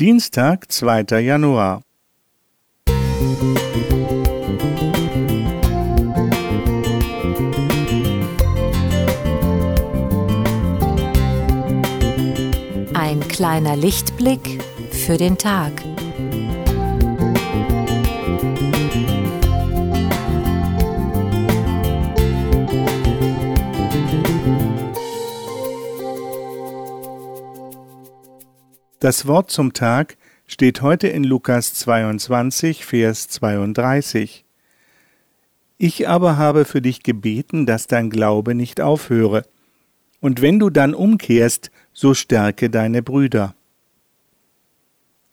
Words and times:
Dienstag, 0.00 0.72
2. 0.72 1.20
Januar. 1.20 1.82
Ein 12.94 13.20
kleiner 13.28 13.76
Lichtblick 13.76 14.64
für 14.90 15.18
den 15.18 15.36
Tag. 15.36 15.72
Das 29.00 29.26
Wort 29.26 29.50
zum 29.50 29.72
Tag 29.72 30.18
steht 30.46 30.82
heute 30.82 31.08
in 31.08 31.24
Lukas 31.24 31.72
22, 31.72 32.84
Vers 32.84 33.28
32. 33.28 34.44
Ich 35.78 36.06
aber 36.06 36.36
habe 36.36 36.66
für 36.66 36.82
dich 36.82 37.02
gebeten, 37.02 37.64
dass 37.64 37.86
dein 37.86 38.10
Glaube 38.10 38.54
nicht 38.54 38.82
aufhöre. 38.82 39.46
Und 40.20 40.42
wenn 40.42 40.58
du 40.58 40.68
dann 40.68 40.92
umkehrst, 40.92 41.70
so 41.94 42.12
stärke 42.12 42.68
deine 42.68 43.02
Brüder. 43.02 43.54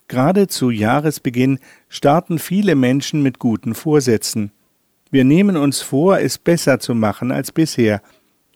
Gerade 0.08 0.48
zu 0.48 0.70
Jahresbeginn 0.70 1.60
starten 1.90 2.40
viele 2.40 2.76
Menschen 2.76 3.22
mit 3.22 3.38
guten 3.38 3.76
Vorsätzen. 3.76 4.54
Wir 5.12 5.26
nehmen 5.26 5.58
uns 5.58 5.82
vor, 5.82 6.20
es 6.20 6.38
besser 6.38 6.80
zu 6.80 6.96
machen 6.96 7.34
als 7.34 7.52
bisher, 7.52 8.02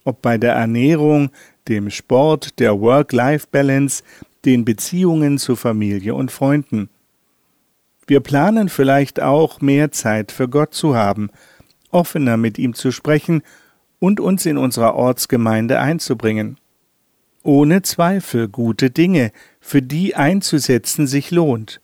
ob 0.05 0.21
bei 0.21 0.37
der 0.37 0.53
Ernährung, 0.53 1.31
dem 1.67 1.89
Sport, 1.89 2.59
der 2.59 2.79
Work-Life-Balance, 2.79 4.03
den 4.45 4.65
Beziehungen 4.65 5.37
zu 5.37 5.55
Familie 5.55 6.15
und 6.15 6.31
Freunden. 6.31 6.89
Wir 8.07 8.19
planen 8.19 8.69
vielleicht 8.69 9.21
auch 9.21 9.61
mehr 9.61 9.91
Zeit 9.91 10.31
für 10.31 10.49
Gott 10.49 10.73
zu 10.73 10.95
haben, 10.95 11.29
offener 11.91 12.37
mit 12.37 12.57
ihm 12.57 12.73
zu 12.73 12.91
sprechen 12.91 13.43
und 13.99 14.19
uns 14.19 14.45
in 14.45 14.57
unserer 14.57 14.95
Ortsgemeinde 14.95 15.79
einzubringen. 15.79 16.57
Ohne 17.43 17.81
Zweifel 17.81 18.47
gute 18.47 18.89
Dinge, 18.89 19.31
für 19.59 19.81
die 19.81 20.15
einzusetzen 20.15 21.07
sich 21.07 21.31
lohnt. 21.31 21.81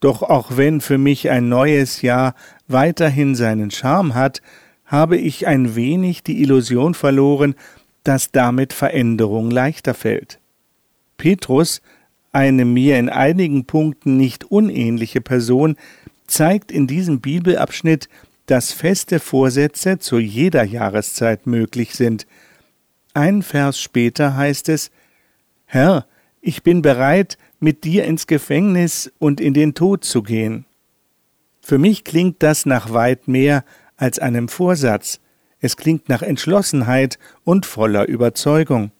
Doch 0.00 0.22
auch 0.22 0.56
wenn 0.56 0.80
für 0.80 0.98
mich 0.98 1.30
ein 1.30 1.48
neues 1.48 2.02
Jahr 2.02 2.34
weiterhin 2.68 3.34
seinen 3.34 3.70
Charme 3.70 4.14
hat, 4.14 4.42
habe 4.84 5.16
ich 5.16 5.46
ein 5.46 5.74
wenig 5.74 6.22
die 6.22 6.42
Illusion 6.42 6.94
verloren, 6.94 7.54
dass 8.04 8.30
damit 8.30 8.72
Veränderung 8.72 9.50
leichter 9.50 9.94
fällt. 9.94 10.38
Petrus, 11.16 11.80
eine 12.32 12.64
mir 12.64 12.98
in 12.98 13.08
einigen 13.08 13.64
Punkten 13.64 14.16
nicht 14.16 14.44
unähnliche 14.44 15.20
Person, 15.20 15.76
zeigt 16.26 16.70
in 16.70 16.86
diesem 16.86 17.20
Bibelabschnitt, 17.20 18.08
dass 18.46 18.72
feste 18.72 19.18
Vorsätze 19.20 19.98
zu 19.98 20.18
jeder 20.18 20.64
Jahreszeit 20.64 21.46
möglich 21.46 21.94
sind. 21.94 22.26
Ein 23.14 23.42
Vers 23.42 23.80
später 23.80 24.36
heißt 24.36 24.68
es 24.68 24.90
Herr, 25.64 26.06
ich 26.40 26.62
bin 26.62 26.82
bereit, 26.82 27.38
mit 27.58 27.84
dir 27.84 28.04
ins 28.04 28.26
Gefängnis 28.26 29.10
und 29.18 29.40
in 29.40 29.54
den 29.54 29.74
Tod 29.74 30.04
zu 30.04 30.22
gehen. 30.22 30.64
Für 31.60 31.78
mich 31.78 32.04
klingt 32.04 32.42
das 32.42 32.66
nach 32.66 32.92
weit 32.92 33.26
mehr 33.26 33.64
als 33.96 34.18
einem 34.18 34.48
Vorsatz, 34.48 35.20
es 35.58 35.76
klingt 35.76 36.08
nach 36.08 36.22
Entschlossenheit 36.22 37.18
und 37.42 37.66
voller 37.66 38.06
Überzeugung. 38.06 38.92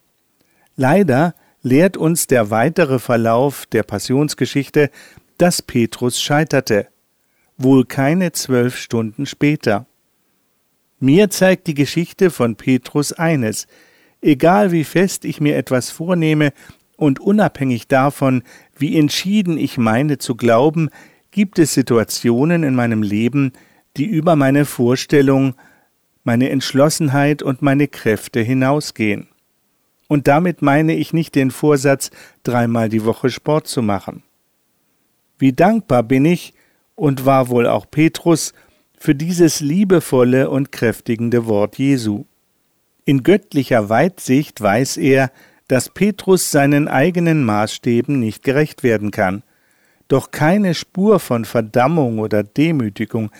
Leider 0.75 1.35
lehrt 1.67 1.97
uns 1.97 2.29
der 2.29 2.51
weitere 2.51 3.01
Verlauf 3.01 3.67
der 3.67 3.83
Passionsgeschichte, 3.83 4.89
dass 5.37 5.63
Petrus 5.63 6.23
scheiterte, 6.23 6.87
wohl 7.59 7.85
keine 7.85 8.31
zwölf 8.31 8.77
Stunden 8.79 9.27
später. 9.27 9.87
Mir 11.01 11.29
zeigt 11.29 11.67
die 11.67 11.75
Geschichte 11.75 12.31
von 12.31 12.55
Petrus 12.55 13.13
eines, 13.13 13.67
egal 14.23 14.71
wie 14.71 14.85
fest 14.85 15.25
ich 15.25 15.41
mir 15.41 15.57
etwas 15.57 15.91
vornehme 15.91 16.53
und 16.97 17.19
unabhängig 17.19 17.89
davon, 17.89 18.45
wie 18.79 18.97
entschieden 18.97 19.59
ich 19.59 19.77
meine 19.77 20.19
zu 20.19 20.37
glauben, 20.37 20.89
gibt 21.33 21.59
es 21.59 21.75
Situationen 21.75 22.63
in 22.63 22.77
meinem 22.77 23.03
Leben, 23.03 23.53
die 23.97 24.07
über 24.07 24.37
meine 24.37 24.67
Vorstellung, 24.67 25.57
meine 26.23 26.49
Entschlossenheit 26.51 27.43
und 27.43 27.61
meine 27.61 27.89
Kräfte 27.89 28.41
hinausgehen. 28.41 29.27
Und 30.09 30.29
damit 30.29 30.63
meine 30.63 30.95
ich 30.95 31.13
nicht 31.13 31.35
den 31.35 31.51
Vorsatz, 31.51 32.11
dreimal 32.45 32.89
die 32.89 33.05
Woche 33.05 33.31
Sport 33.31 33.67
zu 33.67 33.83
machen. 33.83 34.23
Wie 35.39 35.53
dankbar 35.53 36.03
bin 36.03 36.25
ich, 36.25 36.55
und 36.95 37.27
war 37.27 37.49
wohl 37.49 37.67
auch 37.67 37.91
Petrus, 37.91 38.55
für 38.99 39.15
dieses 39.15 39.61
liebevolle 39.61 40.49
und 40.49 40.73
kräftigende 40.73 41.47
Wort 41.47 41.79
Jesu. 41.79 42.25
In 43.05 43.23
göttlicher 43.23 43.89
Weitsicht 43.89 44.61
weiß 44.61 44.97
er, 44.97 45.31
dass 45.69 45.91
Petrus 45.91 46.51
seinen 46.51 46.89
eigenen 46.89 47.45
Maßstäben 47.45 48.19
nicht 48.19 48.43
gerecht 48.43 48.83
werden 48.83 49.11
kann. 49.11 49.43
Doch 50.09 50.31
keine 50.31 50.75
Spur 50.75 51.21
von 51.21 51.45
Verdammung 51.45 52.19
oder 52.19 52.43
Demütigung. 52.43 53.31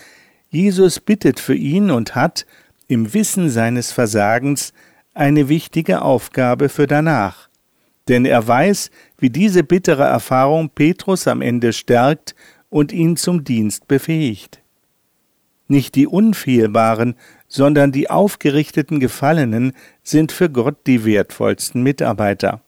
Jesus 0.49 0.99
bittet 0.99 1.39
für 1.39 1.55
ihn 1.55 1.89
und 1.91 2.15
hat, 2.15 2.45
im 2.87 3.13
Wissen 3.13 3.49
seines 3.49 3.91
Versagens, 3.91 4.73
eine 5.17 5.49
wichtige 5.49 6.01
Aufgabe 6.01 6.69
für 6.69 6.87
danach. 6.87 7.49
Denn 8.07 8.25
er 8.25 8.47
weiß, 8.47 8.91
wie 9.17 9.29
diese 9.29 9.63
bittere 9.63 10.03
Erfahrung 10.03 10.69
Petrus 10.69 11.27
am 11.27 11.41
Ende 11.41 11.73
stärkt 11.73 12.35
und 12.69 12.91
ihn 12.91 13.17
zum 13.17 13.43
Dienst 13.43 13.87
befähigt. 13.87 14.61
Nicht 15.67 15.95
die 15.95 16.07
Unfehlbaren, 16.07 17.15
sondern 17.47 17.91
die 17.91 18.09
aufgerichteten 18.09 18.99
Gefallenen 18.99 19.73
sind 20.03 20.31
für 20.31 20.49
Gott 20.49 20.87
die 20.87 21.03
wertvollsten 21.03 21.83
Mitarbeiter. 21.83 22.61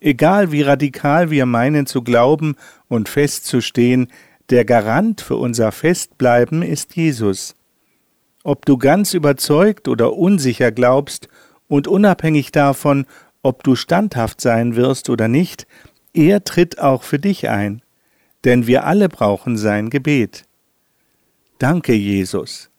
Egal 0.00 0.52
wie 0.52 0.62
radikal 0.62 1.30
wir 1.30 1.46
meinen 1.46 1.86
zu 1.86 2.02
glauben 2.02 2.54
und 2.88 3.08
festzustehen, 3.08 4.08
der 4.48 4.64
Garant 4.64 5.20
für 5.20 5.36
unser 5.36 5.72
Festbleiben 5.72 6.62
ist 6.62 6.96
Jesus. 6.96 7.56
Ob 8.42 8.64
du 8.64 8.78
ganz 8.78 9.12
überzeugt 9.12 9.88
oder 9.88 10.14
unsicher 10.14 10.72
glaubst 10.72 11.28
und 11.70 11.86
unabhängig 11.86 12.50
davon, 12.50 13.06
ob 13.42 13.62
du 13.62 13.76
standhaft 13.76 14.40
sein 14.40 14.74
wirst 14.74 15.08
oder 15.08 15.28
nicht, 15.28 15.66
er 16.12 16.42
tritt 16.42 16.80
auch 16.80 17.04
für 17.04 17.20
dich 17.20 17.48
ein, 17.48 17.80
denn 18.44 18.66
wir 18.66 18.84
alle 18.84 19.08
brauchen 19.08 19.56
sein 19.56 19.88
Gebet. 19.88 20.44
Danke, 21.58 21.94
Jesus. 21.94 22.70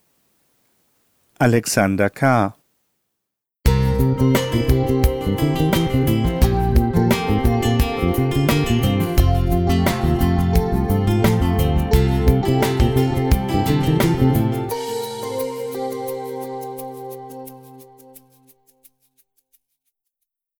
Alexander 1.38 2.10
K. 2.10 2.54